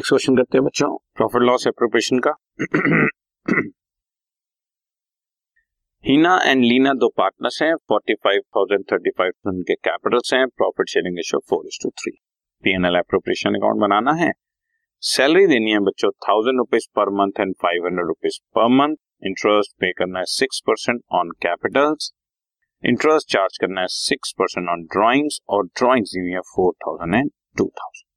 [0.00, 0.86] Next question करते हैं बच्चों
[1.16, 2.30] प्रॉफिट लॉस एप्रोप्रिएशन का।
[6.04, 10.46] हीना एंड लीना दो पार्टनर्स हैं forty five thousand thirty five thousand के कैपिटल्स हैं
[10.52, 12.12] profit sharing ratio four is two three
[12.64, 14.32] P N L appropriation account बनाना है।
[15.02, 19.76] सैलरी देनी है बच्चों thousand rupees per month and five hundred rupees per month interest
[19.80, 22.12] pay करना है six percent on capitals
[22.84, 27.14] interest charge करना है six percent on drawings और drawings दी हुई है four thousand
[27.14, 28.08] and two thousand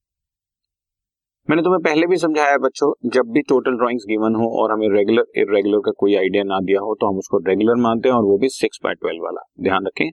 [1.47, 5.39] मैंने तुम्हें पहले भी समझाया बच्चों, जब भी टोटल ड्राइंग्स गिवन हो और हमें रेगुलर
[5.39, 8.37] इरेगुलर का कोई आइडिया ना दिया हो तो हम उसको रेगुलर मानते हैं और वो
[8.41, 10.09] भी सिक्स बाय ट्वेल्व वाला। ध्यान रखें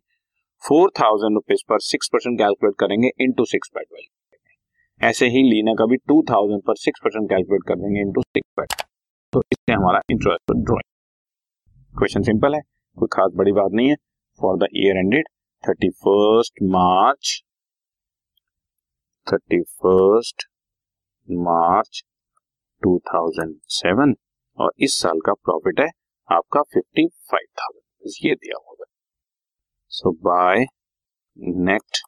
[0.62, 5.74] फोर थाउज़ेंड रुपीज़ पर सिक्स परसेंट कैलकुलेट करेंगे इंटू सिक्स बाय ट्वेल्व ऐसे ही लीना
[5.74, 8.84] का भी टू थाउज़ेंड पर सिक्स परसेंट कैलकुलेट कर देंगे इंटू सिक्स बाय
[9.32, 10.88] तो इससे हमारा इंटरेस्ट ड्रॉइंग
[11.94, 12.60] क्वेश्चन सिंपल है,
[12.96, 13.96] कोई खास बड़ी बात नहीं है।
[14.40, 15.28] For the year ended
[15.64, 17.40] thirty first March
[19.26, 20.49] thirty first
[21.28, 22.02] March
[22.82, 24.14] 2007
[24.58, 25.86] और इस साल का प्रॉफिट है
[26.28, 27.80] आपका 55,000
[28.24, 28.84] ये दिया होगा
[29.88, 30.64] सो बाय
[31.38, 31.98] नेट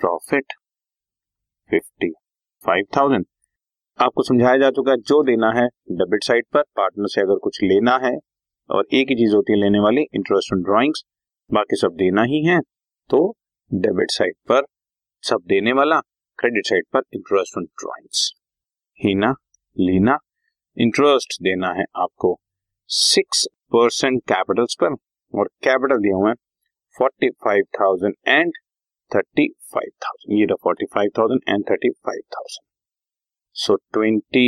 [0.00, 0.52] प्रॉफिट
[1.74, 3.24] 55,000
[3.98, 7.62] आपको समझाया जा चुका है जो देना है डेबिट साइड पर पार्टनर से अगर कुछ
[7.62, 8.16] लेना है
[8.70, 11.04] और एक ही चीज़ होती है लेने वाली इंटरेस्ट ऑन ड्रॉइंग्स
[11.52, 12.60] बाकी सब देना ही है
[13.10, 13.36] तो
[13.74, 14.62] डेबिट साइड पर
[15.22, 16.00] सब देने वाला।
[16.38, 18.32] क्रेडिट साइड पर interest on drawings
[19.00, 19.34] Heena
[19.76, 20.18] Leena
[20.76, 22.38] interest देना है आपको
[22.90, 24.94] सिक्स परसेंट कैपिटल्स पर
[25.34, 26.34] और कैपिटल दिया हुआ है
[26.96, 28.52] forty five thousand and
[29.10, 32.66] thirty five thousand ये forty five thousand and thirty five thousand
[33.56, 34.46] so twenty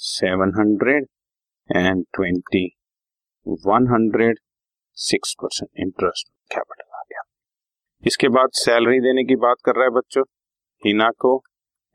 [0.00, 1.06] seven hundred
[1.70, 2.66] and twenty
[3.46, 4.38] one hundred
[4.96, 7.22] six percent interest capital आ गया।
[8.06, 10.22] इसके बाद सैलरी देने की बात कर रहा है बच्चों।
[10.84, 11.32] हिना को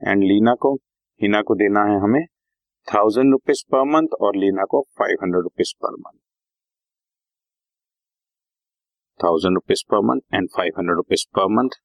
[0.01, 0.73] एंड लीना को
[1.21, 2.23] हिना को देना है हमें
[2.87, 6.17] थाउज़ेंड रुपीज़ पर मंथ और लीना को five hundred rupees per month
[9.19, 11.79] thousand rupees per month and five hundred rupees per month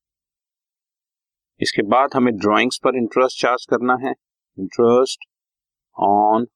[1.61, 4.13] इसके बाद हमें ड्राइंग्स पर इंटरेस्ट चार्ज करना है।
[4.59, 5.27] Interest
[5.97, 6.47] on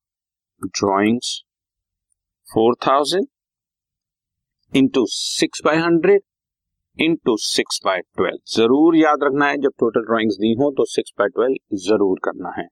[0.63, 1.33] drawings
[2.47, 3.27] four thousand
[4.73, 6.23] into six by hundred
[6.99, 11.13] into six by twelve ज़रूर याद रखना है, जब टोटल ड्राइंग्स दी हो तो सिक्स
[11.19, 12.65] बाय ट्वेल्व ज़रूर करना है।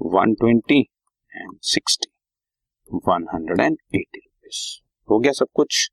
[0.00, 4.60] One twenty and sixty one hundred and eighty rupees
[5.08, 5.88] हो गया सब कुछ।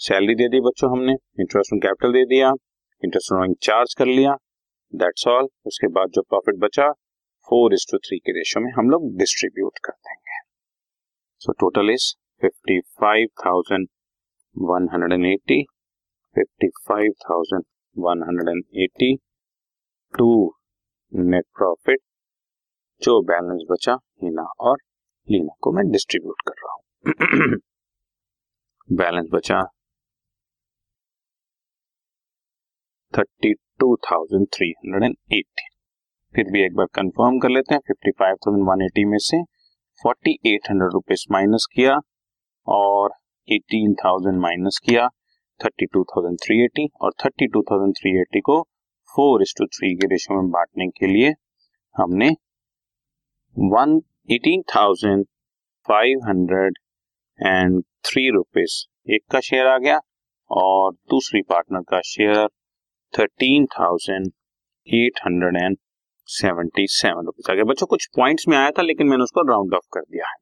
[0.00, 2.52] सैलरी दे दी बच्चों हमने। इंटरेस्ट ऑन कैपिटल दे दिया।
[3.02, 4.36] इंटरेस्ट ड्राइंग चार्ज कर लिया।
[4.92, 6.92] दैट्स ऑल उसके बाद जो प्रॉफिट बचा
[7.48, 10.40] फोर इज़ टू थ्री के रेशियो में हम लोग डिस्ट्रीब्यूट कर देंगे।
[11.40, 13.88] So total is fifty five thousand
[14.56, 15.64] one hundred and eighty
[16.36, 17.64] fifty five thousand
[17.96, 19.14] one hundred and eighty
[20.14, 20.28] two
[21.12, 22.00] net profit
[23.02, 24.78] जो बैलेंस बचा हीना और
[25.28, 27.58] लीना को मैं डिस्ट्रीब्यूट कर रहा हूँ।
[28.96, 29.62] बैलेंस बचा
[33.14, 35.68] thirty two thousand three hundred and eighty
[36.34, 39.42] फिर भी एक बार कंफर्म कर लेते हैं fifty five thousand one eighty में से
[40.00, 41.98] forty eight hundred rupees minus किया
[42.66, 43.14] और
[43.48, 45.08] एटीन थाउज़ेंड माइनस किया।
[45.60, 48.60] Thirty two thousand three eighty और thirty two thousand three eighty को
[49.10, 51.32] फोर इस टू थ्री के रेशियो में बांटने के लिए
[51.96, 52.30] हमने
[53.56, 55.24] one eighteen thousand
[55.88, 56.78] five hundred
[57.38, 58.74] and three rupees
[59.14, 59.98] एक का शेयर आ गया
[60.50, 62.46] और दूसरी पार्टनर का share
[63.14, 64.32] thirteen thousand
[64.88, 65.76] eight hundred and
[66.28, 69.74] seventy seven rupees आ गया। बच्चों, कुछ पॉइंट्स में आया था, लेकिन मैंने उसको राउंड
[69.74, 70.36] ऑफ़ कर दिया है।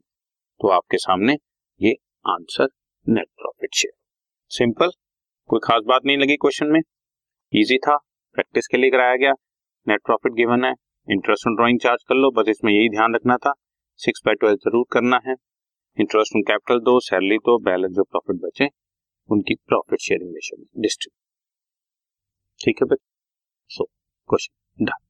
[0.61, 1.37] तो आपके सामने
[1.81, 1.93] ये
[2.25, 2.69] answer
[3.07, 4.00] net profit share
[4.51, 4.91] simple,
[5.51, 6.81] कोई खास बात नहीं लगी क्वेश्चन में।
[7.53, 7.97] इजी था
[8.37, 9.33] प्रैक्टिस के लिए कराया गया।
[9.87, 10.73] नेट प्रॉफिट गिवन है
[11.09, 13.53] इंटरेस्ट ऑन ड्रॉइंग चार्ज कर लो, बस इसमें यही ध्यान रखना था।
[14.01, 15.35] सिक्स बाय ट्वेल्व ज़रूर करना है।
[15.99, 18.69] इंटरेस्ट ऑन कैपिटल दो सैलरी दो बैलेंस जो प्रॉफिट बचे,
[19.29, 21.19] उनकी प्रॉफिट शेयरिंग रेशियो डिस्ट्रीब्यूट
[22.61, 23.07] ठीक है बच्चे
[23.71, 25.10] so question done